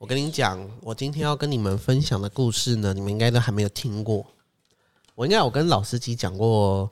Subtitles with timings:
[0.00, 4.24] 我跟你讲，我今天要跟你们分享的故事呢，你们应该都还没有听过。
[5.14, 6.90] 我应该有跟老司机讲过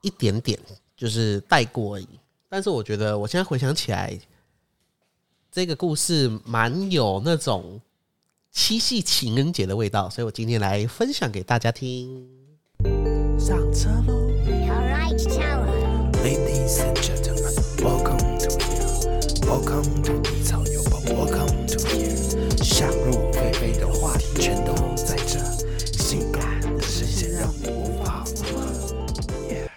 [0.00, 0.58] 一点点，
[0.96, 2.08] 就是带过而已。
[2.48, 4.18] 但是我觉得我现在回想起来，
[5.50, 7.78] 这个故事蛮有那种
[8.50, 12.26] 七夕情人节的味道，所以我今天来分享给大家听。
[13.38, 14.14] 上车喽
[14.46, 15.68] All right, Tower.
[16.24, 18.88] Ladies and gentlemen, welcome to here.
[19.46, 20.22] Welcome to
[21.06, 22.64] ，Welcome to here。
[22.64, 25.38] 想入非非的话题全都在这，
[25.98, 28.62] 性感的视线让你无法负荷。
[29.48, 29.68] Yeah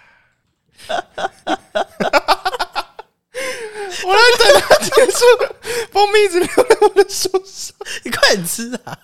[4.04, 5.18] 我在等它结束，
[5.90, 7.74] 蜂蜜一直流在我的手上。
[8.04, 8.98] 你快点吃啊！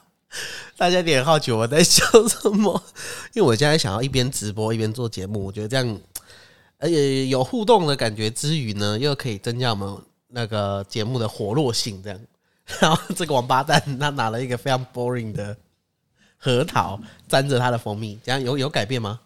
[0.77, 2.83] 大家有点好奇我在笑什么，
[3.35, 6.01] 因为我现在想要一边直播一边做节目，我觉得这样，
[6.79, 9.97] 而且有互动的感觉之余呢，又可以增加我们
[10.33, 12.03] 那个节目的活络性。
[12.03, 12.21] 这样，
[12.81, 15.57] 然后这个王八蛋他拿了一个非常 boring 的
[16.39, 19.21] 核桃，沾着他的蜂蜜，这样有有改变吗？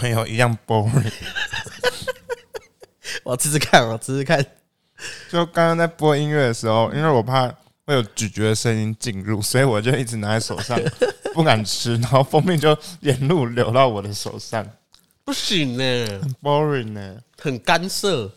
[0.00, 1.12] 没有一样 boring。
[3.24, 4.44] 我试试看，我试试看。
[5.30, 7.48] 就刚刚在播音乐的时候，因为我怕
[7.86, 10.78] 会有咀嚼的声音进入，所以我就一直拿在手上，
[11.32, 14.66] 不敢吃，然后蜂蜜就沿路流到我的手上
[15.24, 15.82] 不行呢，
[16.20, 18.30] 很，boring 呢、很干涩，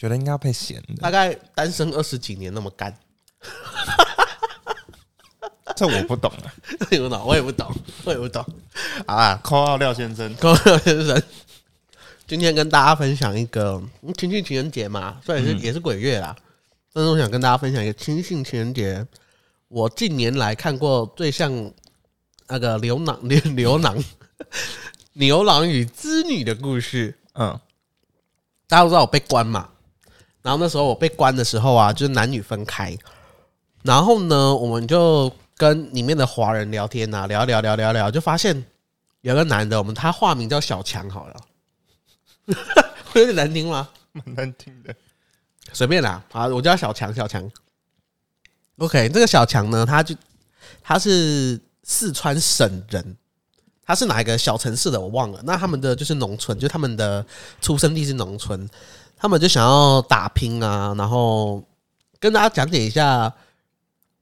[0.00, 2.96] 觉得应该要配咸的，大概单身二十几年那么干。
[5.76, 6.48] 这我不懂啊。
[6.80, 7.70] 我也不懂，我也不懂，
[8.04, 8.42] 我也不懂。
[9.06, 11.22] 好啦，扣号廖先生，各位先生，
[12.26, 16.34] 今天跟大家分享一个嗯亲戚情人节嘛，虽然是、也是鬼月啦，
[16.94, 19.06] 但是我想跟大家分享一个亲信情人节，
[19.68, 21.70] 我近年来看过最像
[22.48, 24.02] 那个牛郎牛牛郎
[25.12, 27.18] 牛郎与织女的故事。
[27.34, 27.60] 嗯。
[28.66, 29.68] 大家都知道我被关嘛，
[30.42, 32.96] 然后那时候我被关的时候啊，就是男女分开，
[33.82, 38.64] 然后呢，我们就跟里面的华人聊天啊，聊聊聊聊聊，就发现
[39.20, 41.36] 有个男的，我们他化名叫小强，好了，
[43.12, 43.88] 会有点难听吗？
[44.12, 44.94] 蛮难听的。
[45.72, 47.48] 随便啦，啊，我叫小强，小强。
[48.78, 50.14] OK，这个小强呢，他就
[50.82, 53.16] 他是四川省人，
[53.84, 55.40] 他是哪一个小城市的我忘了。
[55.44, 57.24] 那他们的就是农村，就他们的
[57.60, 58.68] 出生地是农村，
[59.20, 61.62] 他们就想要打拼啊，然后
[62.18, 63.30] 跟大家讲解一下，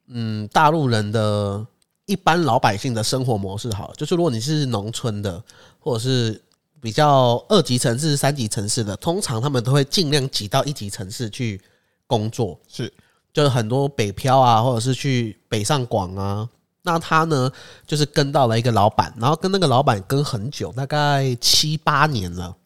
[0.09, 1.65] 嗯，大陆人的
[2.07, 5.41] 一般老百姓的生活模式好，就是如果你是农村的，
[5.79, 6.43] 或者是
[6.81, 11.61] 比较二级城市、三级城市的，通常他们都会尽量挤到一级城市去
[12.09, 12.93] 工作，是
[13.33, 16.49] 就是很多北漂啊，或者是去北上广啊。
[16.83, 17.49] 那他呢，
[17.87, 22.57] 就是跟到了一个老板，然后跟那个老板跟很久，大概七八年了。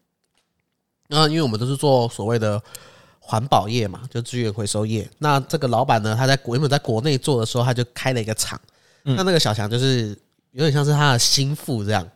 [1.12, 2.60] 那因为我们都是做所谓的
[3.20, 5.08] 环保业嘛，就资源回收业。
[5.18, 8.58] 那这个老板呢，他在国原本在国内做的时候，他就开了一个厂。
[9.02, 10.18] 那那个小强就是
[10.52, 12.08] 有点像是他的心腹这样，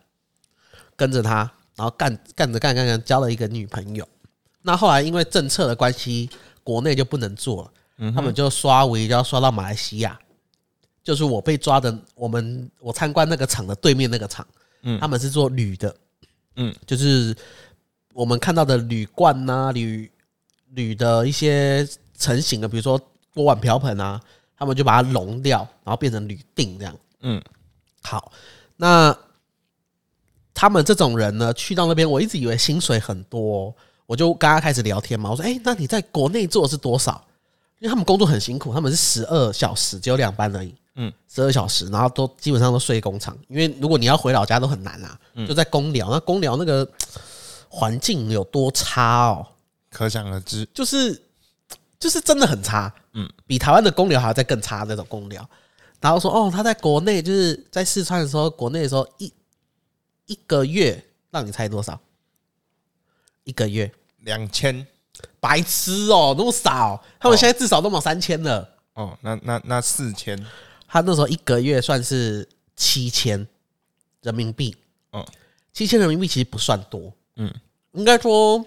[0.95, 4.07] 跟着他，然后干干着干干干，交了一个女朋友。
[4.63, 6.29] 那后来因为政策的关系，
[6.63, 10.19] 国内就不能做了，他们就刷围，就要刷到马来西亚。
[11.03, 14.45] 就是我被抓的，我们我参观那个厂的对面那个厂，
[14.81, 15.95] 嗯他们是做铝的，
[16.57, 17.33] 嗯，就是
[18.17, 20.11] 我们看到的铝罐呐、铝
[20.71, 22.99] 铝的一些成型的，比如说
[23.31, 24.19] 锅碗瓢盆啊，
[24.57, 26.95] 他们就把它熔掉，然后变成铝锭这样。
[27.21, 27.39] 嗯
[28.01, 28.31] 好，
[28.75, 29.15] 那
[30.51, 33.73] 他们这种人呢，去到那边，我一直以为薪水很多哦、
[34.07, 35.29] 我就跟他开始聊天嘛。
[35.29, 37.23] 我说：“哎、那你在国内做的是多少？”
[37.77, 40.73] 因为他们工作很辛苦，他们是十二小时，只有两班而已。
[40.95, 46.09] 嗯，十二小时，然后都基本上都睡工厂，因为如果你要回老家都很难啊，就在公寮。
[46.09, 46.89] 那公寮那个
[47.69, 49.47] 环境有多差哦，
[49.89, 50.67] 可想而知。
[50.73, 51.21] 就是
[51.99, 55.47] 就是真的很差，嗯，比台湾的公寮还要再更差那种公寮。
[55.99, 59.33] 然后说哦，他在国内就是在四川的时候，国内的时候一
[60.27, 61.99] 一个月让你猜多少？
[63.43, 63.91] 一个月。
[64.19, 64.85] 两千。
[65.39, 68.69] 白痴哦，那么少，他们现在至少都满三千了。
[68.93, 70.37] 哦，那那那四千，
[70.87, 73.47] 他那时候一个月算是七千
[74.21, 74.75] 人民币，
[75.13, 75.25] 嗯
[75.73, 77.51] 七千人民币其实不算多，嗯，
[77.93, 78.63] 应该说，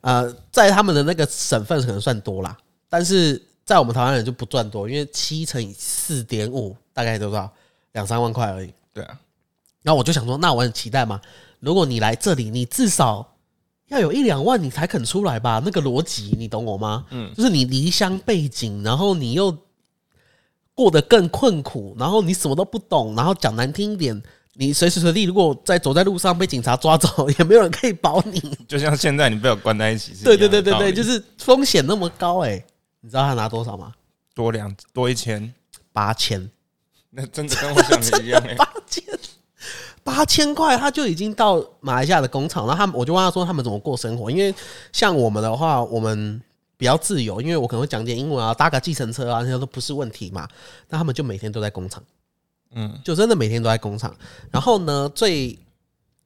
[0.00, 2.58] 呃，在他们的那个省份可能算多啦，
[2.88, 7.50] 但是在我们台湾人就不赚多，因为七乘以四点五大概多少？
[7.92, 8.72] 两三万块而已。
[8.92, 9.18] 对啊，
[9.82, 11.20] 然后我就想说，那我很期待嘛，
[11.60, 13.36] 如果你来这里，你至少
[13.88, 15.60] 要有一两万，你才肯出来吧？
[15.64, 17.06] 那个逻辑，你懂我吗？
[17.10, 19.56] 嗯，就是你离乡背景，然后你又
[20.74, 24.22] 过得更困苦，然后你什么都不懂，然后讲难听一点，
[24.60, 28.40] 你随时随地如果在走在路上被警察抓走，也没有人可以保你。
[28.66, 32.60] 就像现在你被我关在一起对对对对对，就是风险那么高哎、
[33.00, 33.94] 你知道他拿多少吗？
[34.34, 35.54] 多两多一千，
[35.92, 36.50] 八千，
[37.10, 39.04] 那真的跟我想的一样哎、八千，
[40.02, 42.66] 八千块，他就已经到马来西亚的工厂。
[42.66, 44.52] 然后他们，我就问他说他们怎么过生活，因为
[44.92, 46.42] 像我们的话，我们
[46.76, 50.48] 比较自由，因为我可能会讲点英文啊，搭个计程车啊，那些都不是问题嘛。
[50.88, 52.02] 那他们就每天都在工厂，
[52.70, 54.16] 嗯，就真的每天都在工厂。
[54.50, 55.58] 然后呢，最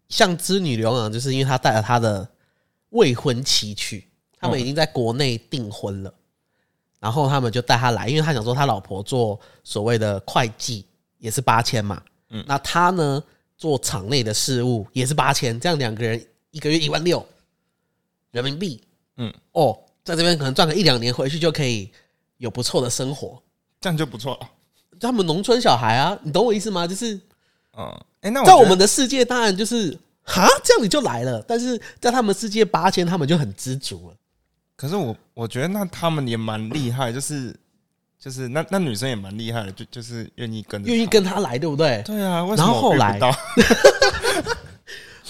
[0.09, 2.29] 像织女流浪，就是因为他带了他的
[2.91, 4.09] 未婚妻去，
[4.39, 6.13] 他们已经在国内订婚了。
[7.01, 10.87] 然后他们就带他来，因为他想说他老婆做所谓的会计
[11.19, 12.01] 也是八千嘛，
[12.31, 13.21] 嗯，那他呢
[13.57, 17.27] 做场内的事务也是八千，这样两个人一个月一万六
[18.31, 18.81] 人民币，
[19.17, 21.91] 嗯，哦，在这边可能赚个一两年，回去就可以
[22.37, 23.43] 有不错的生活。
[23.81, 24.49] 这样就不错了。
[25.03, 26.87] 他们农村小孩啊，你懂我意思吗？
[26.87, 27.15] 就是
[27.77, 34.17] 嗯，哎、那我在我们的世界，当然就是哈，这样你就来了，但是在他们世界八千，他们就很知足了。
[34.77, 37.55] 可是我我觉得那他们也蛮厉害，就是
[38.19, 42.03] 就是那那女生也蛮厉害的，就就是愿意跟着愿意跟他来，对不对？
[42.05, 43.19] 对啊，为什然么后后来？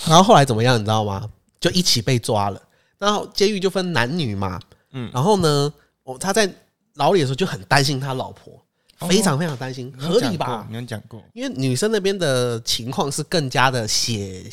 [0.06, 1.28] 然后后来怎么样，你知道吗？
[1.60, 2.60] 就一起被抓了。
[2.98, 4.60] 然后监狱就分男女嘛，
[4.92, 5.72] 嗯，然后呢，
[6.02, 6.52] 我他在
[6.94, 8.61] 牢里的时候就很担心他老婆，哦
[9.08, 10.66] 非常非常担心，合理吧？
[10.70, 14.44] 你有讲过，因为女生那边的情况是更加的血，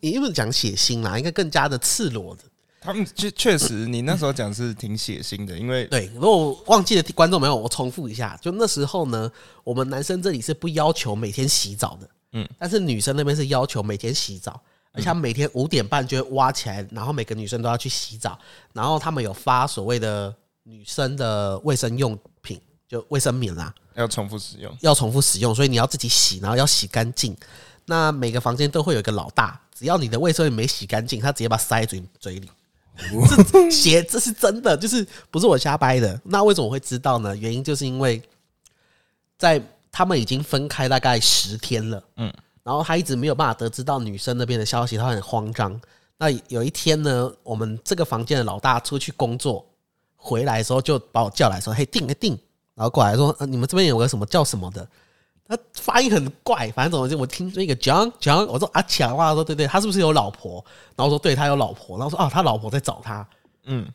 [0.00, 2.42] 也不是讲血腥啦，应该更加的赤裸的。
[2.78, 9.28] 他们确确实，你那时候讲是挺血腥的，因为对，如果忘记了观众没有，我重复一下，就那时候呢，
[9.64, 14.60] 我们男生这里是不要求每天洗澡的，嗯嗯，但是女生那边是要求每天洗澡，
[14.92, 18.38] 而且每天五点半就会挖起来，然后每个女生都要去洗澡，
[18.72, 22.22] 然后他们有发所谓的女生的卫生用品，
[22.88, 24.76] 就卫生棉啦，要重复使用。
[24.80, 27.36] 要重复使用，所以你要自己洗，然后要洗干净。
[27.84, 32.50] 那每个房间都会有一个老大，只要你的卫生棉没洗干净，他直接把它塞嘴嘴里。
[33.52, 36.20] 这鞋 这是真的，就是不是我瞎掰的。
[36.24, 37.36] 那为什么我会知道呢？
[37.36, 38.22] 原因就是因为
[39.36, 39.62] 在
[39.92, 45.78] 他们已经分开大概十天了，嗯，然后他一直没有办法得知到女生那边的消息，他很慌张。
[46.18, 49.64] 那有一天呢，我们这个房间的老大出去工作，
[50.16, 52.38] 回来的时候就把我叫来说：“嘿，定个定。”
[52.76, 54.86] 然后过来说：“呃，你们这边有个什么叫什么的？”
[55.48, 60.64] 他发音很怪，反正总之我听那个 John John，我说阿强啊，说对对，他是不是有老婆？
[60.96, 63.26] 然后说对他有老婆，然后说啊，他老婆在找他。
[63.64, 63.86] 嗯，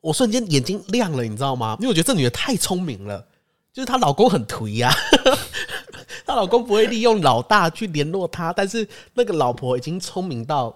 [0.00, 1.76] 我瞬间眼睛亮了，你知道吗？
[1.78, 3.24] 因为我觉得这女的太聪明了，
[3.72, 4.90] 就是她老公很颓呀、
[6.24, 10.74] 她老公不会利用老大去联络她，但是那个老婆已经聪明到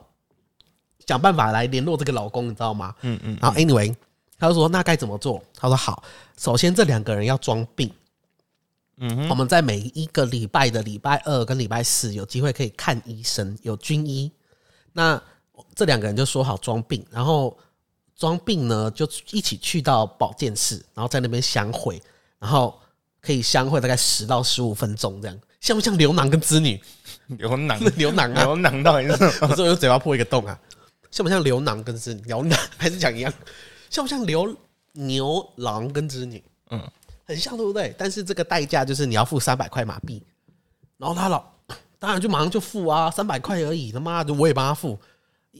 [1.06, 2.94] 想办法来联络这个老公，你知道吗？
[3.00, 3.38] 嗯嗯。
[3.40, 3.94] 然后 anyway，
[4.40, 5.40] 他就说那该怎么做？
[5.54, 6.02] 他说好，
[6.36, 7.92] 首先这两个人要装病。
[8.96, 14.32] 嗯，我们在每一个礼拜的礼拜二跟礼拜四有机会可以看医生，有军医。
[14.92, 15.22] 那
[15.74, 17.56] 这两个人就说好装病，然后
[18.16, 22.02] 装病呢就一起去到保健室，然后在那边相会，
[22.38, 22.78] 然后
[23.20, 26.78] 可以相会大概十到十五分钟这样，像不像牛郎跟织女？
[27.26, 29.24] 牛郎牛郎啊，牛郎到底是？
[29.46, 30.58] 我说我嘴巴破一个洞啊，
[31.10, 32.20] 像不像牛郎跟织女？
[32.26, 33.32] 牛郎还是讲一样，
[33.90, 34.56] 像不像牛
[34.92, 36.42] 牛郎跟织女？
[36.70, 36.90] 嗯，
[37.26, 37.94] 很像，对不对？
[37.98, 40.22] 但是这个代价就是你要付三百块马币，
[40.96, 41.44] 然后他老
[41.98, 44.98] 当然就马上就付啊，三百块而已，他妈的我也帮他付。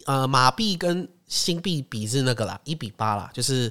[0.06, 3.70] 呃，马币跟新币比是那个啦，一比八啦，就是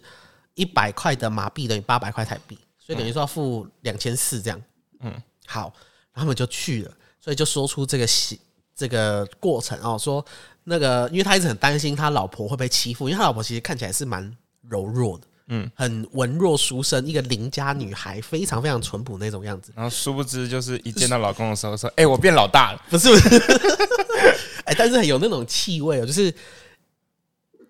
[0.53, 4.61] 一百块的马币等于八百块台币，所以等于说要付两千四这样。
[4.99, 5.13] 嗯，
[5.47, 5.73] 好，
[6.11, 6.91] 然后他们就去了，
[7.21, 8.37] 所以就说出这个喜
[8.75, 10.23] 这个过程哦，说
[10.65, 14.35] 那个，因为他一直很担心他老婆会被欺负，因为他老婆其实看起来是蛮
[14.67, 19.71] 柔弱的，嗯，很文弱书生，一个邻家女孩，非常非常淳朴那种样子。
[19.75, 22.81] 然后殊不知就是一见到老公的时候 说：“哎、我变老大了。
[22.89, 23.37] 不 是不是，
[24.65, 26.33] 哎、但是很有那种气味哦，就是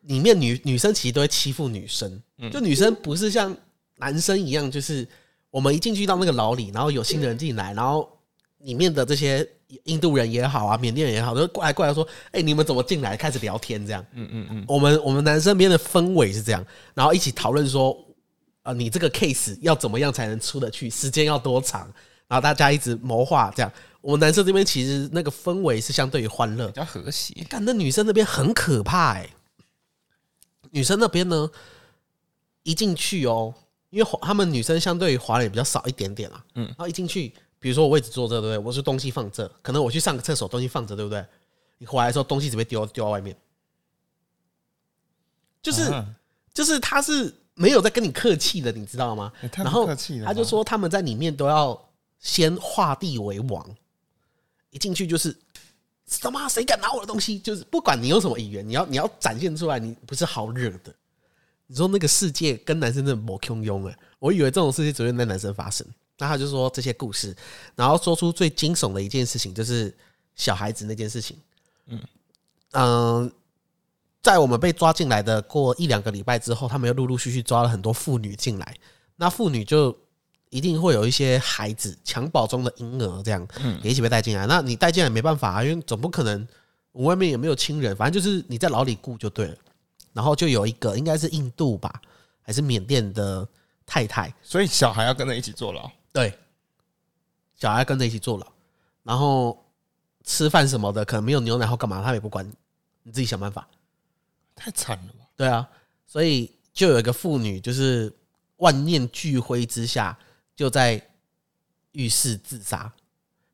[0.04, 3.56] 里面女女生其实都会欺负女生，就女生不是像
[3.98, 5.08] 男生一样，就是
[5.52, 8.10] 我们一进去到那个牢里，然后有新的人进来，然后
[8.60, 9.48] 里面的这些
[9.84, 13.16] 印度人也好啊，缅甸人也好，都过来过来说，哎、你们怎么进来？
[13.16, 14.06] 开始聊天这样。
[14.14, 17.98] 嗯嗯嗯，我们我们男生边的氛围是这样，然后一起讨论说，
[18.64, 21.82] 呃，你这个 case 要怎么样才能出得去，时间要多长，
[22.28, 23.72] 然后大家一直谋划这样。
[24.02, 27.34] 我们男生这边其实那个氛围是相对于欢乐比，较和谐。
[27.50, 29.30] 干那女生那边很可怕哎、
[30.72, 31.50] 女生那边呢，
[32.64, 33.54] 一进去哦，
[33.90, 38.58] 因为他们女生相对于华人也比较少一点点啊，嗯，然后一进去，比如说我位置坐这，对不对？
[38.58, 41.26] 我是东西放这，可能我去上个厕所，东西放着，对不对？
[41.78, 43.36] 你回来的时候，东西只会丢丢到外面，
[45.62, 46.16] 就是、啊
[46.52, 49.32] 就是他是没有在跟你客气的，你知道吗？
[49.56, 49.88] 然后
[50.26, 51.90] 他就说他们在里面都要
[52.20, 53.66] 先画地为王，
[54.72, 55.34] 一进去就是
[56.20, 57.40] 他妈谁敢拿我的东西？
[57.40, 60.94] 就是不管你有什么语言，你要你要展现出来，你不是好惹的。
[61.68, 65.86] 你说那个世界跟男生真的没空用哎，我以为这种事情只会在男生发生。
[66.20, 67.36] 那他就说这些故事，
[67.76, 69.92] 然后说出最惊悚的一件事情，就是
[70.36, 71.36] 小孩子那件事情。
[71.88, 72.00] 嗯
[72.74, 73.32] 嗯、
[74.22, 78.76] 在我们被抓进来的过一两个礼拜之后，他们又陆陆续续抓了很多妇女进来。
[79.16, 79.98] 那妇女就
[80.50, 83.48] 一定会有一些孩子襁褓中的婴儿，这样
[83.82, 84.46] 也一起被带进来。
[84.46, 86.48] 那你带进来没办法啊，因为总不可能
[86.92, 89.56] 我外面也没有亲人，反正就是你在牢里顾就对了。
[90.12, 92.02] 然后就有一个应该是印度吧，
[92.42, 93.48] 还是缅甸的
[93.86, 95.90] 太太，所以小孩要跟着一起坐牢。
[96.20, 96.38] 对，
[97.56, 98.46] 小孩跟着一起坐牢，
[99.04, 99.66] 然后
[100.26, 102.46] 吃饭什么的可能没有牛奶或干嘛，他也不管，
[103.04, 103.66] 你自己想办法。
[104.54, 105.26] 太惨了吧？
[105.38, 105.66] 对啊，
[106.06, 108.14] 所以就有一个妇女，就是
[108.58, 110.20] 万念俱灰之下，
[110.58, 111.02] 就在
[111.94, 112.92] 浴室自杀。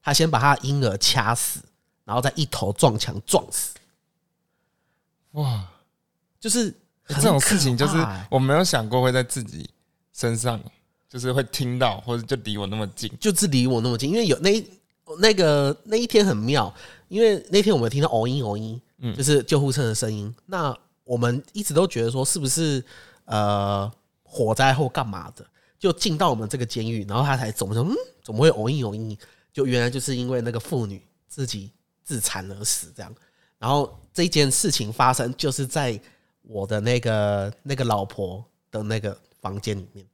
[0.01, 1.59] 她先把她婴儿掐死，
[2.03, 3.75] 然后再一头撞墙撞死。
[5.33, 5.69] 哇，
[6.39, 9.69] 就是很这种事情就是我没有想过会在自己
[10.13, 10.59] 身上，
[11.15, 13.09] 就是会听到，或者就离我那么近。
[13.21, 14.67] 就是离我那么近，因为有那一
[15.19, 16.73] 那个那一天很妙，
[17.07, 18.81] 因为那天我们听到哦音哦音，
[19.15, 20.35] 就是救护车的声音。
[20.45, 22.83] 那我们一直都觉得说是不是
[23.23, 23.89] 呃
[24.23, 25.45] 火灾或干嘛的，
[25.79, 29.17] 就进到我们这个监狱，然后他才怎么说，嗯，怎么会哦音哦音？
[29.53, 31.71] 就原来就是因为那个妇女自己
[32.03, 33.15] 自残而死这样。
[33.57, 35.97] 然后这件事情发生就是在
[36.41, 40.05] 我的那个那个老婆的那个房间里面。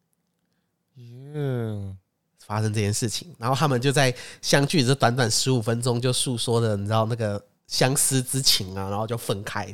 [1.34, 1.98] 嗯，
[2.46, 9.74] 发生这件事情，然后他们就在相聚这短短十五分钟就诉说的，你知道那个相思之情啊，然后就分开，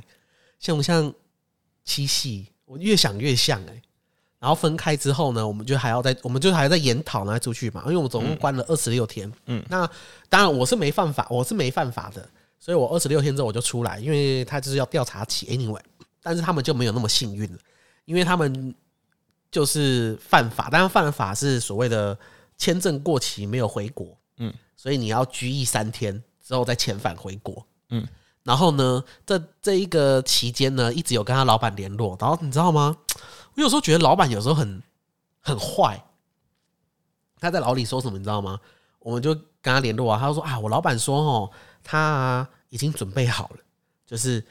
[0.60, 1.14] 像不像
[1.84, 2.48] 七夕？
[2.66, 3.82] 我越想越像哎、
[4.40, 9.32] 然后分开之后呢，我们就还要在，我们就还要再研讨，然后出去嘛，因为我们总共关了二十六天。
[9.46, 9.90] 嗯，那
[10.28, 12.30] 当然我是没犯法，我是没犯法的，
[12.60, 15.80] 所以我二十六天之后我就出来，因为他就是要调查起 anyway，
[16.22, 17.58] 但是他们就没有那么幸运了，
[18.04, 18.76] 因为他们
[19.50, 22.18] 就是犯法，当然犯法是所谓的
[22.58, 28.08] 签证过期没有回国，嗯，所以你要拘役三天之后再遣返回国，嗯，
[28.44, 32.98] 然后呢，这这一个期间呢，一直有跟他老板联络，然后你知道吗？
[33.56, 34.82] 我有时候觉得老板有时候很
[35.40, 36.04] 很坏，
[37.40, 38.60] 他在牢里说什么你知道吗？
[39.00, 41.52] 我们就跟他联络啊，他就说啊，我老板说哦，
[41.84, 43.58] 他、啊、已经准备好了，
[44.06, 44.46] 就是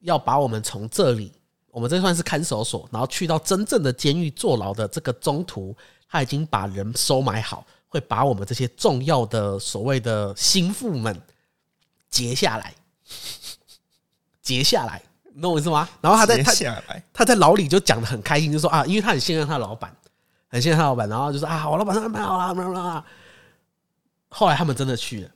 [0.00, 1.32] 要把我们从这里，
[1.74, 5.76] 我们这算是看守所，然后去到真正的监狱坐牢的这个中途，
[6.08, 11.20] 他已经把人收买好，会把我们这些重要的所谓的心腹们
[12.08, 12.72] 截下来，
[14.40, 15.02] 截下来，
[15.34, 15.88] 你懂我意思吗？
[16.00, 19.92] 然后他在他下来，他在牢里就讲的很开心，就说啊，因为他很信任他的老板，
[20.46, 23.04] 很信任他的老板，然后就说啊，我老板安排好了
[24.28, 25.30] 后来他们真的去了，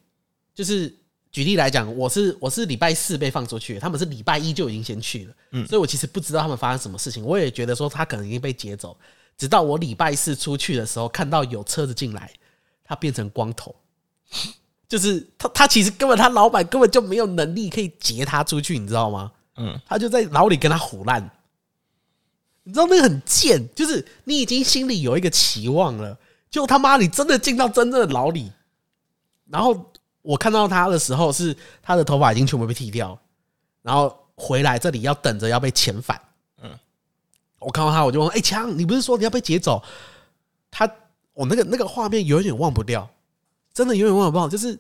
[0.54, 0.97] 就是
[1.38, 8.99] 举例来讲，我是我是礼拜四被放出去，他们是礼拜一就已经先去了，嗯，所以我其实不知道他们发生什么事情，我也觉得说他可能已经被劫走，
[9.37, 12.28] 直到我礼拜四出去的时候，看到有车子进来，
[12.83, 13.73] 他变成光头。
[14.88, 19.30] 就是他，他其实根本他老板根本就没有能力可以劫他出去，你知道吗？
[19.59, 21.23] 嗯，他就在牢里跟他胡烂，
[22.64, 26.18] 你知道那个很贱，就是你已经心里有一个期望了，
[26.50, 28.50] 就他妈你真的进到真正的牢里，
[29.49, 29.92] 然后
[30.28, 33.18] 我看到他的时候是他的头发已经全部被剃掉，
[33.80, 36.20] 然后回来这里要等着要被遣返，
[36.61, 36.78] 嗯，
[37.58, 39.82] 我看到他我就问，哎、强，你不是说你要被劫走？
[40.70, 40.87] 他
[41.32, 43.08] 我那个那个画面永远忘不掉，
[43.73, 44.78] 真的永远忘不掉，就是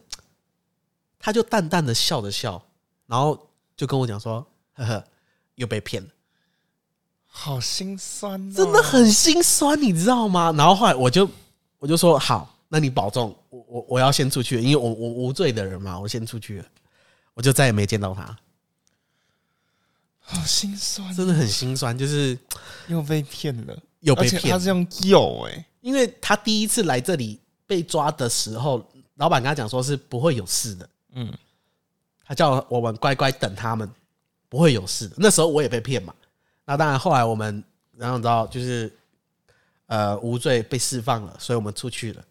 [1.18, 2.62] 他就淡淡的笑着笑，
[3.06, 5.02] 然后就跟我讲说，呵呵，
[5.54, 6.08] 又被骗了。
[7.24, 10.52] 好心酸、哦，真的很心酸，你知道吗？
[10.58, 11.26] 然后后来我就
[11.78, 16.64] 我就说好，那你保重，我我我要先出去，因为我我无罪的人嘛，我先出去了，
[17.32, 18.36] 我就再也没见到他，
[20.20, 22.38] 好心酸，真的很心酸，就是
[22.86, 24.52] 又被骗了，又被骗。
[24.52, 31.32] 他是用诱哎、因为他第一次来这里被抓的时候，老板跟他讲说是不会有事的，嗯，
[32.22, 33.90] 他叫我们乖乖等他们，
[34.50, 35.16] 不会有事的。
[35.18, 36.14] 那时候我也被骗嘛，
[36.66, 37.64] 那当然后来我们
[37.96, 38.92] 然后你知道就是
[39.86, 42.24] 呃无罪被释放了，所以我们出去了，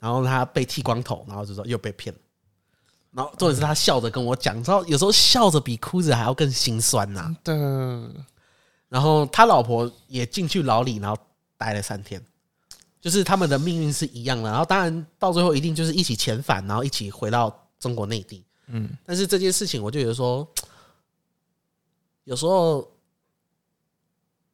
[0.00, 2.20] 然后他被剃光头，然后就说又被骗了。
[3.12, 7.52] 然后重点是他笑着跟我讲，你知道有时候笑着比哭着还要更心酸呐、的，
[8.88, 11.20] 然后他老婆也进去牢里，然后
[11.58, 12.24] 待了三天，
[13.00, 14.48] 就是他们的命运是一样的。
[14.48, 18.44] 然后当然到最后一定就是一起遣返，然后一起回到中国内地。
[18.68, 20.48] 嗯，但是这件事情，我就觉得说，
[22.22, 22.88] 有时候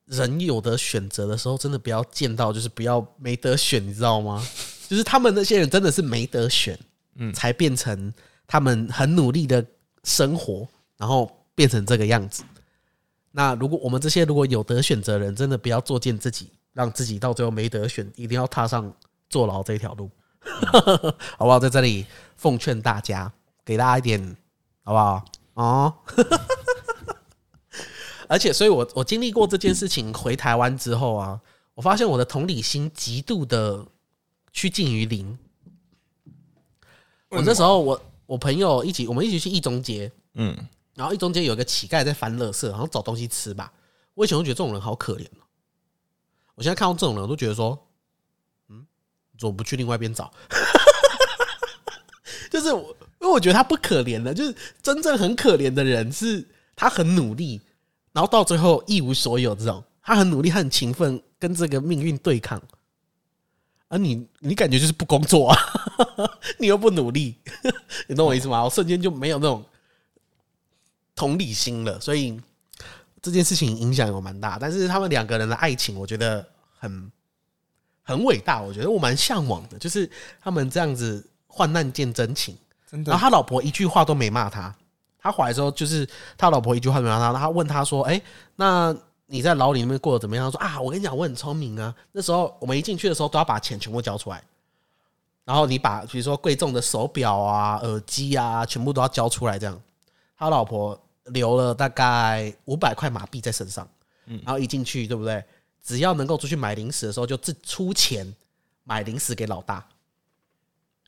[0.07, 4.43] 人有的选择的时候，真的不要见到，就是不要没得选，你知道吗？
[4.89, 6.79] 就是他们那些人真的是没得选，
[7.17, 8.13] 嗯，才变成
[8.47, 9.65] 他们很努力的
[10.05, 10.67] 生活，
[10.97, 12.45] 然后变成这个样子。
[13.33, 18.91] 那如果我们这些如果有得选择的人，真的不要作践自己，让自己到最后没得选，一定要踏上
[19.29, 20.11] 坐牢这一条路，
[21.37, 21.59] 好不好？
[21.59, 23.31] 在这里奉劝大家，
[23.65, 24.37] 给大家一点，
[24.85, 25.25] 好不好？
[25.55, 25.95] 哦，
[28.29, 31.41] 而且，所以我我经历过这件事情，回台湾之后啊，
[31.75, 33.87] 我发现我的同理心极度的
[34.57, 35.39] 趋近于零。
[37.29, 40.57] 我那时候我我朋友一起，我们一起去一中街，嗯，
[40.95, 43.71] 然后一中街有一个乞丐在翻垃圾，好像找东西吃吧。
[44.15, 45.45] 我以前都觉得这种人好可怜哦，
[46.55, 47.87] 我现在看到这种人，我都觉得说，
[48.71, 48.87] 嗯，
[49.31, 50.33] 你怎么不去另外一边找？
[52.51, 57.61] 就是我，因为我觉得他不可怜的，就是真正很可怜的人是他很努力，
[58.11, 59.85] 然后到最后一无所有这种。
[60.01, 62.63] 他很努力，他很勤奋，跟这个命运对抗。
[63.89, 65.59] 而你，你感觉就是不工作啊，
[66.59, 67.37] 你又不努力，
[68.09, 68.65] 你懂我意思吗？
[68.65, 69.65] 我瞬间就没有那种
[71.15, 72.41] 同理心了，所以
[73.23, 74.59] 这件事情影响有蛮大。
[74.59, 76.47] 但是他们两个人的爱情，我觉得
[76.79, 77.11] 很
[78.03, 82.57] 很伟大，我觉得我蛮向往的，就是他们这样子患难见真情。
[82.91, 84.75] 真的然后他老婆一句话都没骂他，
[85.19, 88.21] 他回来之后就是他老婆一句话都没骂他，然后他问他说：“哎、
[88.57, 88.97] 那
[89.27, 91.95] 你在牢里面过得怎么样？”他说：“啊，我跟你讲，我很聪明啊。
[92.13, 94.43] 那时候我们一进去的时候都要把钱全部交出来，
[95.45, 99.81] 然后你把比如说贵重的手表啊、耳机啊，全部都要交出来，这样。”
[100.39, 103.89] 他老婆留了大概五百块马币在身上，
[104.25, 105.43] 然后一进去，对不对？
[105.83, 108.35] 只要能够出去买零食的时候，就自出钱
[108.85, 109.87] 买零食给老大，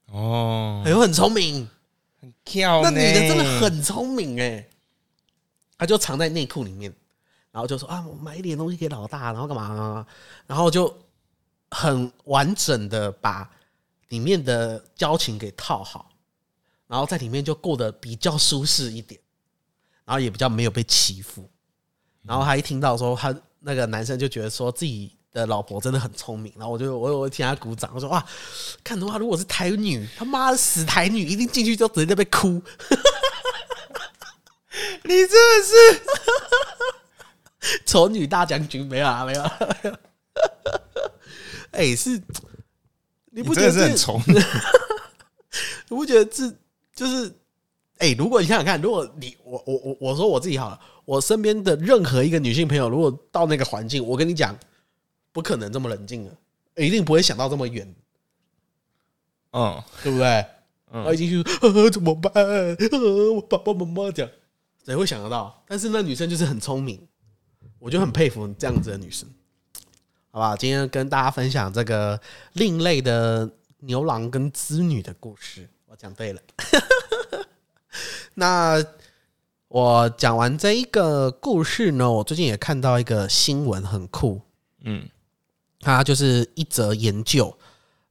[0.07, 1.69] 哦，哎呦，很聪明。
[2.21, 4.67] 很跳那女的真的很聪明哎，
[5.79, 6.93] 她就藏在内裤里面，
[7.59, 10.07] 然后就说啊，我买一点东西给老大，然后干嘛、
[10.47, 10.97] 然后就
[11.73, 13.51] 很完整的把
[14.11, 16.09] 里面的交情给套好，
[16.87, 19.21] 然后在里面就过得比较舒适一点，
[20.05, 21.51] 然后也比较没有被欺负。
[22.23, 28.25] 然后他一听到说他那个男生就觉得说自己的老婆真的很聪明，然后我就我我替他鼓掌，我说哇，
[28.85, 32.63] 看的话如果是台女，他妈的死台女，一定进去就直接在被哭。
[35.03, 35.73] 你真的是
[37.89, 39.59] 丑女大将军没有啊，没有啊。
[41.73, 42.21] 哎、是，
[43.31, 44.21] 你不觉得是很丑，
[45.89, 46.53] 你不觉得这
[46.95, 47.35] 就是？
[47.97, 54.57] 哎、如果你想想看，如果你我我我我说我自己好了，我身边的任何一个女性朋友，如果到那个环境，我跟你讲，
[55.33, 57.93] 不可能这么冷静的，一定不会想到这么远，
[59.53, 60.45] 嗯，对不对？
[60.93, 62.31] 然后一进去，呃，怎么办？
[62.35, 62.77] 呃，
[63.35, 64.29] 我爸爸妈妈讲，
[64.85, 65.65] 谁会想得到？
[65.67, 67.08] 但是那女生就是很聪明，
[67.79, 69.29] 我就很佩服这样子的女生。
[70.31, 72.21] 好吧，今天跟大家分享这个
[72.53, 76.41] 另类的牛郎跟织女的故事，我讲对了。
[78.35, 78.85] 那
[79.69, 84.41] 我讲完这一个故事呢，我最近也看到一个新闻，很酷。
[84.83, 85.09] 嗯，
[85.81, 87.57] 它就是一则研究，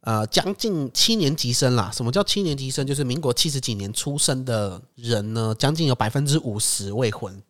[0.02, 1.90] 呃，将近七年级生啦。
[1.94, 2.86] 什么叫七年级生？
[2.86, 7.42] 就是民国七十几年出生的人呢，将近有百分之五十未婚。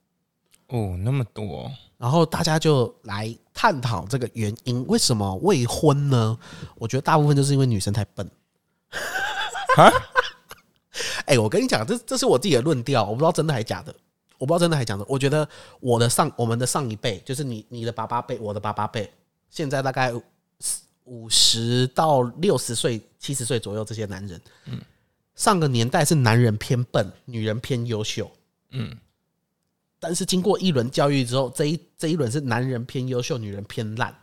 [0.67, 6.37] 哦，那么多，然后大家就来探讨这个原因，为什么未婚呢？
[6.75, 8.29] 我觉得大部分就是因为女生太笨。
[9.77, 9.91] 啊
[11.27, 13.93] 哎、我跟你讲，这这是我自己的论调，我不知道真的还假的，
[14.37, 15.05] 我不知道真的还假的。
[15.07, 15.47] 我觉得
[15.79, 19.11] 我的上我们的上一辈，就是你你的爸爸辈，我的爸爸辈，
[19.49, 20.11] 现在大概
[21.03, 24.81] 五十到六十岁、七十岁左右这些男人，嗯，
[25.35, 28.31] 上个年代是男人偏笨，女人偏优秀，
[28.71, 28.97] 嗯，
[29.99, 34.13] 但是经过一轮教育之后，这一这一轮是男人偏优秀，女人偏烂。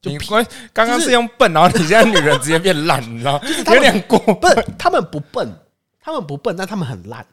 [0.00, 5.52] 就你关刚刚是用笨，然后你现在女人直接变烂，你知道，他们有点过不是他们不笨，
[6.00, 7.26] 他们不笨，但他们很烂。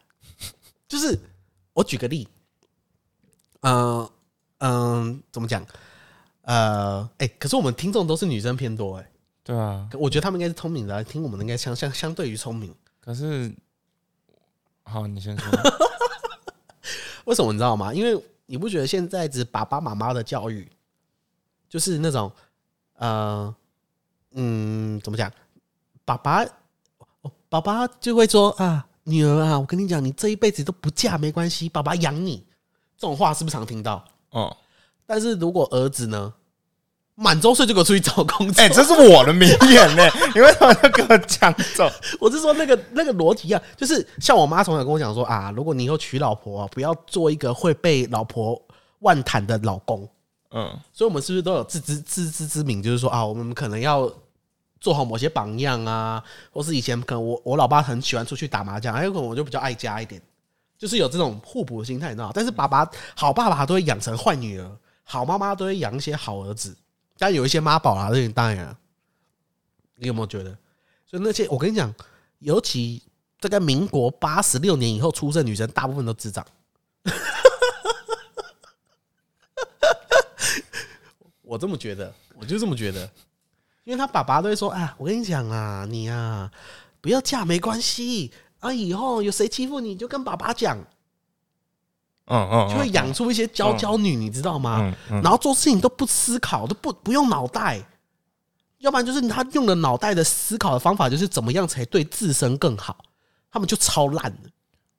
[0.87, 1.19] 就是
[1.73, 2.27] 我举个例，
[3.61, 4.09] 嗯、
[4.59, 5.65] 嗯、怎么讲？
[6.41, 9.11] 呃，哎、可是我们听众都是女生偏多、哎，
[9.43, 12.73] 对啊，我觉得他们应该是聪明的，听我们的应该相相相对于聪明。
[12.99, 13.51] 可是，
[14.83, 15.51] 好，你先说，
[17.25, 17.93] 为什么你知道吗？
[17.93, 20.67] 因为你不觉得现在只爸爸妈妈的教育，
[21.67, 22.31] 就是那种
[22.95, 23.53] 呃
[24.31, 25.31] 嗯，怎么讲？
[26.03, 26.43] 爸爸
[27.21, 32.45] 哦爸爸就会说啊，女儿啊，我跟你讲，你这一辈子都不嫁没关系，爸爸养你。
[32.97, 34.05] 这种话是不是常听到？
[34.29, 34.55] 哦，
[35.05, 36.33] 但是如果儿子呢，
[37.15, 41.89] 满周岁就给我出去找工作，哎，这是我的名言呢， 你为什么要给我抢走？
[42.19, 48.61] 我是说那个那个逻辑啊，就是像我妈从小跟我讲说啊，如果你以后娶老婆、啊，不要做一个会被老婆
[48.99, 50.07] 万谈的老公。
[50.51, 52.81] 嗯，所以，我们是不是都有自知自知之明？
[52.81, 54.09] 就是说啊，我们可能要
[54.79, 60.21] 做好某些榜样啊，或是以前可能我我老爸很喜欢出去打麻将，还有可能我就比较爱家一点，
[60.77, 62.31] 就是有这种互补的心态，你知道？
[62.33, 64.69] 但是爸爸好爸爸都会养成坏女儿，
[65.03, 66.73] 好妈妈都会养一些好儿子，
[67.17, 68.77] 但有一些妈宝啊，这当然啊
[69.95, 70.57] 你有没有觉得？
[71.05, 71.93] 所以那些我跟你讲，
[72.39, 73.01] 尤其
[73.39, 76.45] 大概民国八十六年以后出生女生，大部分都智障。
[81.41, 83.09] 我这么觉得，我就这么觉得，
[83.83, 86.51] 因为他爸爸都会说：“啊，我跟你讲啊，你啊，
[86.99, 90.77] 不要嫁没关系啊，以后有谁欺负你就跟爸爸讲，
[92.27, 94.93] 嗯嗯，就会养出一些娇娇女，你知道吗？
[95.09, 97.79] 然后做事情都不思考，都不不用脑袋，
[98.79, 102.97] 要不然就是他用了脑袋的思考的方法，就是怎么样才对自身更好，
[103.51, 104.49] 他们就超烂的，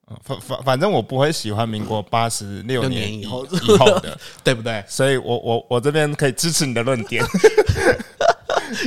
[0.09, 4.85] 嗯反反反正我不会喜欢民国八十六年以后以后的， 对不对？
[4.87, 7.25] 所以我我我这边可以支持你的论点。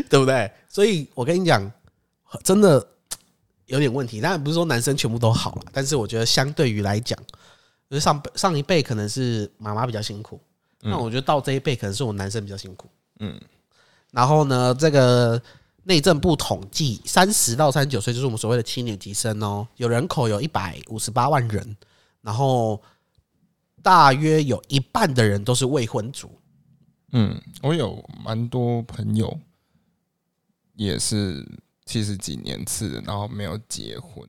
[0.10, 0.52] 对不对？
[0.68, 1.72] 所以我跟你讲，
[2.44, 2.86] 真的
[3.66, 4.20] 有点问题。
[4.20, 7.18] 当然不是说男生全部都好了，但是我觉得相对于来讲，
[7.90, 10.40] 就是上上一辈可能是妈妈比较辛苦，
[10.82, 12.88] 那我觉得到这一辈可能是我男生比较辛苦。
[13.20, 13.40] 嗯，
[14.12, 15.42] 然后呢，这个
[15.84, 21.76] 内政部统计，三十到三十九岁就是我们所谓的七年级生哦，有人口有一百五十八万人，
[22.22, 22.80] 然后
[23.82, 26.32] 大约有一半的人都是未婚族。
[27.12, 29.36] 嗯，我有蛮多朋友
[30.76, 31.44] 也是
[31.86, 34.24] 七十几年次的，然后没有结婚。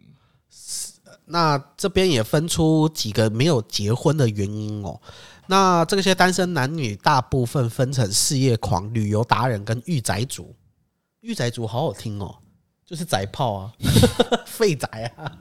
[1.30, 5.00] 那这边也分出几个没有结婚的原因哦。
[5.46, 10.54] 那这些单身男女大部分分成事业狂、旅游达人跟御宅族。
[11.20, 12.36] 御宅族好好听哦，
[12.86, 13.72] 就是宅炮啊，
[14.46, 15.36] 废宅啊。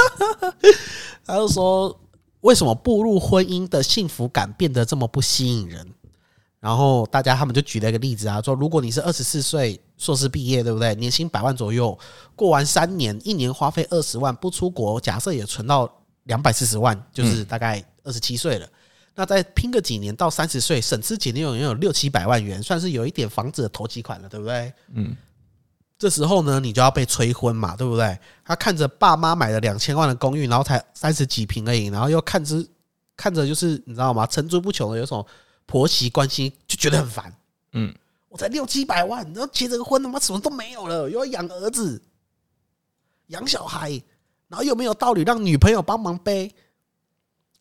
[1.24, 2.00] 他就说，
[2.40, 5.86] 为什么步入婚姻的幸福感变得这么不吸引人？
[6.60, 10.94] 然后大家他们就举了一个例子啊，说如果你是二十四岁硕士毕业，对不对？
[10.94, 11.98] 年薪百万左右，
[12.36, 15.90] 过完三年，一年花费二十万，不出国，假设也存到
[16.24, 18.68] 两百四十万，就是大概二十七岁了。
[19.14, 24.72] 那再拼个几年，到三十岁，省吃俭用也有六七百万元，算是有一点房子的头期款了，对不对？
[24.94, 25.16] 嗯，
[25.98, 28.18] 这时候呢，你就要被催婚嘛，对不对？
[28.44, 32.66] 他看着爸妈买了两千万的公寓，然后才三十几平而已，然后又看之
[33.16, 34.26] 看着就是你知道吗？
[34.26, 35.26] 层出不穷的有种
[35.70, 37.32] 婆媳关系，就觉得很烦。
[37.74, 37.94] 嗯，
[38.28, 42.02] 我才六七百万，然后结这个婚，他妈什么都没有了，又要养儿子、
[43.28, 43.90] 养小孩，
[44.48, 46.52] 然后又没有道理让女朋友帮忙背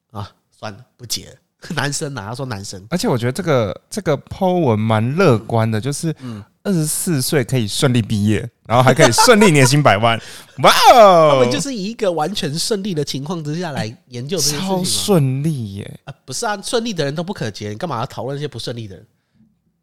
[0.10, 0.32] 啊？
[0.50, 1.36] 算了，不结了。
[1.76, 10.16] 男生啊，他说男生，而且我觉得这个这个 Po 文蛮乐观的，就是嗯二十四岁可以顺利毕业，然后还可以顺利年薪百万，
[10.62, 14.84] 哇他哦，们就是以一个完全顺利的情况之下来研究这些事情超。
[14.84, 16.00] 顺利耶。
[16.04, 19.08] 啊，不是啊，顺利的人都不可结，你干嘛要讨论那些不顺利的人？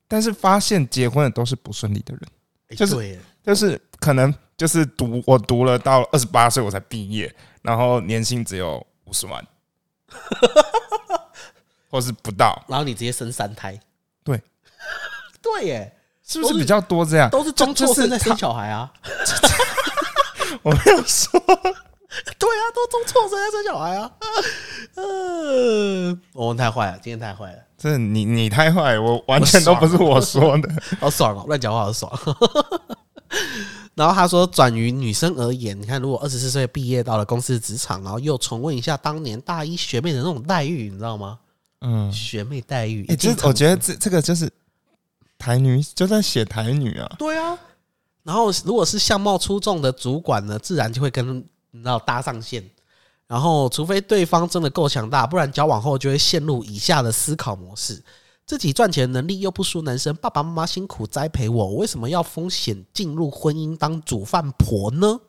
[0.07, 2.23] 但是发现结婚的都是不顺利的人，
[2.79, 9.45] 就是就是可能就是读我读了到二十八岁我才毕业，然后年薪只有五十万，
[11.91, 13.77] 或是不到，然后你直接生三胎，
[14.23, 14.41] 对。
[15.43, 15.96] 对耶，都
[16.27, 17.31] 是是不是比较多这样？
[17.31, 18.91] 都是中就就是辍生 在生小孩啊。
[20.63, 21.41] 我没有说，
[22.39, 24.11] 对啊，都中辍生在生小孩啊。
[24.97, 30.69] 呃，我们太坏了，今天太坏了，这你你太坏，我完全都不是我说的。
[30.99, 32.11] 好爽哦，乱讲话好爽。
[33.95, 41.39] 然后他说，转于女生而言，你看，如果二十四岁毕业到了公司职场，然后又重温一下当年大一学妹的那种待遇，你知道吗？
[41.83, 44.51] 嗯，学妹待遇，哎、这我觉得这这个就是
[45.39, 47.59] 台女就在写台女啊，对啊。
[48.23, 51.39] 然后如果是相貌出众的主管呢，自然就会跟
[51.71, 52.69] 你知道搭上线。
[53.29, 58.01] 然后，除非对方真的够强大，不然交往后就会陷入以下的思考模式：
[58.47, 65.21] 自己赚钱能力又不输男生，爸爸妈妈辛苦栽培我，为什么要风险进入婚姻当煮饭婆呢？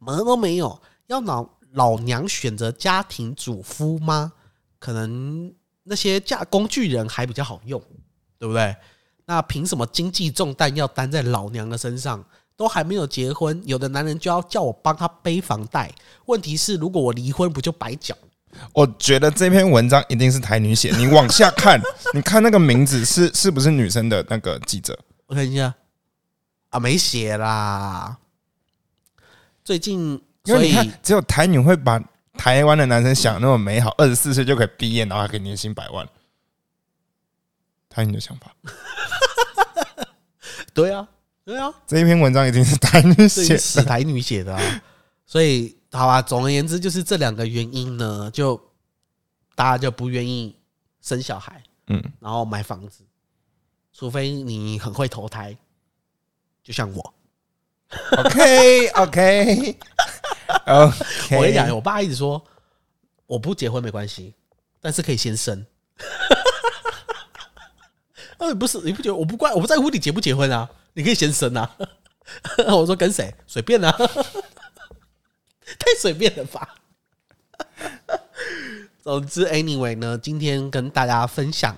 [0.00, 4.32] 门都没有，要老老娘选择家庭主夫吗？
[4.80, 7.80] 可能那些嫁工具人还比较好用，
[8.36, 8.74] 对不对？
[9.28, 12.24] 那凭什么经济重担要担在老娘的身上？
[12.56, 15.88] 都还没有结婚，有的男人就要叫我帮他背房贷。
[16.26, 18.16] 问题是，如果我离婚，不就白缴？
[18.72, 20.90] 我觉得这篇文章一定是台女写。
[20.96, 21.80] 你往下看，
[22.12, 24.98] 你看那个名字是是不是女生的那个记者？
[25.26, 25.72] 我看一下，
[26.70, 28.16] 啊，没写啦。
[29.62, 32.02] 最近，所以因为你看，只有台女会把
[32.36, 36.04] 台湾的男生想那么美好，二十四岁就可以毕业，然后还可以年薪百万。
[37.88, 38.54] 台女的想法，
[40.74, 41.08] 对啊，
[41.44, 43.58] 对啊，这一篇文章一定是台女写的。
[43.58, 44.82] 是台女写的啊。
[45.26, 48.58] 所以，好吧，总而言之，就是这两个原因呢，就
[49.54, 50.54] 大家就不愿意
[51.00, 53.04] 生小孩，嗯，然后买房子，
[53.92, 55.56] 除非你很会投胎，
[56.62, 57.14] 就像我。
[58.18, 59.78] OK OK
[60.66, 62.42] OK，我跟你讲，我爸一直说
[63.26, 64.34] 我不结婚没关系，
[64.80, 65.64] 但是可以先生。
[68.38, 70.68] 呃，不是，你不觉得我不怪，我不在乎你结不结婚啊？
[70.94, 71.76] 你可以先生啊。
[72.68, 73.34] 我说跟谁？
[73.46, 73.90] 随便啊，
[75.78, 76.74] 太随便了吧。
[79.02, 81.74] 总之，anyway 呢，今天跟大家分享，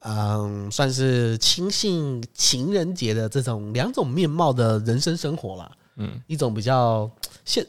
[0.00, 5.70] 嗯，算是亲信情人节的这种两种面貌的人生生活啦。
[5.96, 7.10] 嗯，一种比较
[7.44, 7.66] 现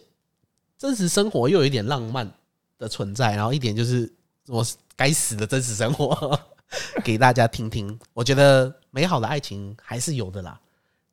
[0.78, 2.32] 真实生活又有一点浪漫
[2.78, 4.10] 的存在，然后一点就是
[4.48, 6.40] 我该死的真实生活，
[7.04, 7.98] 给大家听听。
[8.14, 10.60] 我觉得美好的爱情还是有的啦，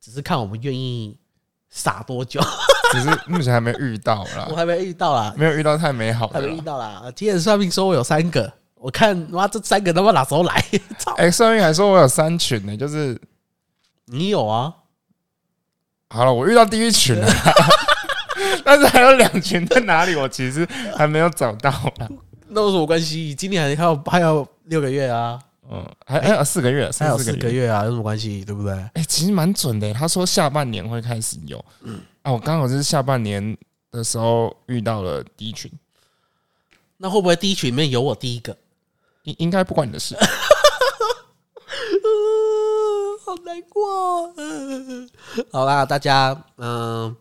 [0.01, 1.19] 只是看我们愿意
[1.71, 2.41] 傻多久。
[2.93, 6.61] 只是目前还没遇到啦我，还没遇到啦，没有遇到太美好还没遇。
[6.61, 7.03] 到啦。
[7.17, 10.65] 今天算命说我有三个，我看妈这三个他妈哪时候来？
[10.97, 11.13] 操！
[11.15, 13.21] 哎，算命还说我有三群呢，就是
[14.05, 14.73] 你有啊？
[16.11, 17.29] 好了，我遇到第一群了，
[18.65, 20.15] 但是还有两群在哪里？
[20.15, 20.65] 我其实
[20.97, 22.09] 还没有找到啦。
[22.47, 23.35] 那有什么关系？
[23.35, 25.37] 今年还还有还有六个月啊，
[25.71, 27.33] 嗯，还还有四个月，还有四。
[27.33, 28.45] 个月啊，有什么关系？
[28.45, 28.73] 对不对？
[28.95, 29.93] 哎、其实蛮准的。
[29.93, 33.57] 他说下半年会开始有，嗯啊，我刚好就是下半年
[33.91, 35.71] 的时候遇到了第一群，
[36.97, 38.57] 那会不会第一群里面有我第一个？
[39.25, 40.15] 应应该不关你的事。
[40.15, 40.23] 嗯，
[43.25, 44.33] 好难过。
[44.37, 45.11] 嗯，
[45.51, 47.15] 好啦，大家，嗯、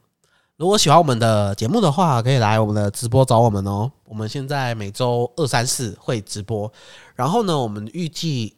[0.57, 3.91] 如果喜欢我们的节目的话，可以来我们的直播找我们哦。
[4.05, 6.71] 我们现在每周二、三、四会直播，
[7.13, 8.55] 然后呢，我们预计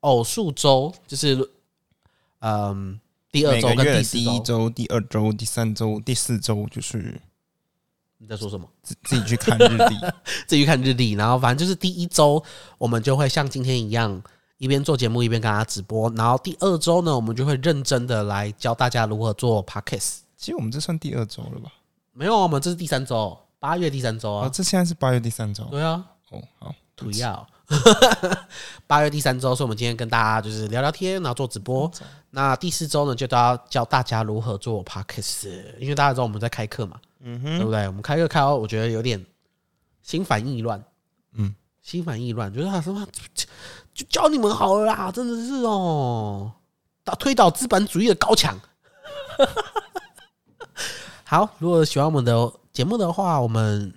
[0.00, 1.50] 偶数周就是，
[2.38, 2.98] 嗯，
[3.30, 4.24] 第二周跟第四周。
[4.24, 7.20] 第一周、第二周、第三周、第四周，就是
[8.16, 8.66] 你在说什么？
[8.82, 9.98] 自自己去看日历。
[10.48, 12.42] 自己去看日历，然后反正就是第一周
[12.78, 14.22] 我们就会像今天一样，
[14.56, 20.23] 一边做节目一边跟大家直播，然后第二周呢，我们就会认真的来教大家如何做 podcast。
[20.44, 21.72] 其实我们这算第二周了吧？
[22.12, 24.50] 没有啊，我们这是第三周，八月第三周哦，啊。
[24.52, 25.64] 这现在是八月第三周。
[25.70, 27.48] 对啊，哦，好，土要。
[28.86, 31.90] 八月第三周，所以我们今天跟大家就是聊聊天，然后做直播。
[32.28, 37.86] 那第四周呢，就都要教大家如何做 podcast，因为大家知道我们在开课嘛，嗯对不对？
[37.86, 39.24] 我们开课开到我觉得有点
[40.02, 40.84] 心烦意乱，
[41.32, 43.08] 嗯，心烦意乱，觉得他什么
[43.94, 46.52] 就教你们好了啦，真的是哦，
[47.02, 48.60] 打推倒资本主义的高墙。
[51.24, 53.92] 好，如果喜欢我们的节目的话，我们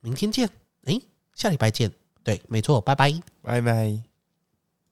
[0.00, 0.48] 明天见。
[0.84, 1.00] 诶，
[1.34, 1.92] 下礼拜见。
[2.22, 3.12] 对，没错，拜拜。
[3.42, 4.09] 拜拜。